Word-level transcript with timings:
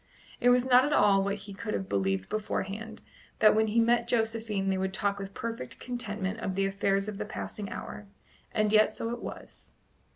It 0.39 0.49
was 0.49 0.65
not 0.65 0.83
at 0.83 0.93
all 0.93 1.23
what 1.23 1.35
he 1.45 1.53
could 1.53 1.75
have 1.75 1.87
believed 1.87 2.27
beforehand, 2.27 3.03
that 3.37 3.53
when 3.53 3.67
he 3.67 3.79
met 3.79 4.07
Josephine 4.07 4.71
they 4.71 4.77
would 4.79 4.95
talk 4.95 5.19
with 5.19 5.35
perfect 5.35 5.79
contentment 5.79 6.39
of 6.39 6.55
the 6.55 6.65
affairs 6.65 7.07
of 7.07 7.19
the 7.19 7.23
passing 7.25 7.69
hour; 7.69 8.07
and 8.51 8.73
yet 8.73 8.91
so 8.91 9.11
it 9.11 9.21
was. 9.21 9.69